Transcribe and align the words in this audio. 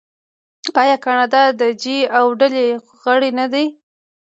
آیا 0.81 0.95
کاناډا 1.05 1.43
د 1.59 1.61
جي 1.81 1.97
اوه 2.17 2.31
ډلې 2.39 2.65
غړی 3.01 3.31
نه 3.39 3.45
دی؟ 3.53 3.65